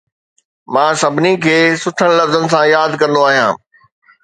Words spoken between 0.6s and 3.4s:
مان سڀني کي سٺن لفظن سان ياد ڪندو